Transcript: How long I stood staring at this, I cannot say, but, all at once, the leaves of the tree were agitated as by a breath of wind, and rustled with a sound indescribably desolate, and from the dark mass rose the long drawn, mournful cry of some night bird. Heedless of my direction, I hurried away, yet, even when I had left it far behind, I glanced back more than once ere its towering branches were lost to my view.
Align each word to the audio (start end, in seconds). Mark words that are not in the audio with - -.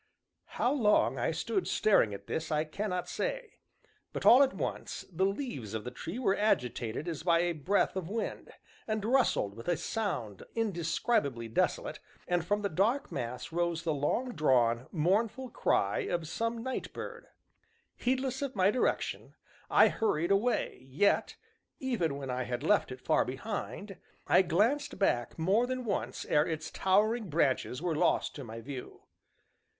How 0.57 0.73
long 0.73 1.19
I 1.19 1.29
stood 1.29 1.67
staring 1.67 2.11
at 2.11 2.25
this, 2.25 2.51
I 2.51 2.63
cannot 2.63 3.07
say, 3.07 3.59
but, 4.13 4.25
all 4.25 4.41
at 4.41 4.51
once, 4.55 5.05
the 5.11 5.27
leaves 5.27 5.75
of 5.75 5.83
the 5.83 5.91
tree 5.91 6.17
were 6.17 6.35
agitated 6.35 7.07
as 7.07 7.21
by 7.21 7.41
a 7.41 7.51
breath 7.51 7.95
of 7.95 8.09
wind, 8.09 8.49
and 8.87 9.05
rustled 9.05 9.53
with 9.55 9.67
a 9.67 9.77
sound 9.77 10.41
indescribably 10.55 11.47
desolate, 11.49 11.99
and 12.27 12.43
from 12.43 12.63
the 12.63 12.67
dark 12.67 13.11
mass 13.11 13.51
rose 13.51 13.83
the 13.83 13.93
long 13.93 14.31
drawn, 14.33 14.87
mournful 14.91 15.51
cry 15.51 15.99
of 15.99 16.27
some 16.27 16.63
night 16.63 16.91
bird. 16.93 17.27
Heedless 17.95 18.41
of 18.41 18.55
my 18.55 18.71
direction, 18.71 19.35
I 19.69 19.89
hurried 19.89 20.31
away, 20.31 20.83
yet, 20.89 21.35
even 21.79 22.17
when 22.17 22.31
I 22.31 22.45
had 22.45 22.63
left 22.63 22.91
it 22.91 23.01
far 23.01 23.23
behind, 23.23 23.97
I 24.25 24.41
glanced 24.41 24.97
back 24.97 25.37
more 25.37 25.67
than 25.67 25.85
once 25.85 26.25
ere 26.25 26.47
its 26.47 26.71
towering 26.71 27.29
branches 27.29 27.83
were 27.83 27.95
lost 27.95 28.33
to 28.37 28.43
my 28.43 28.61
view. 28.61 29.01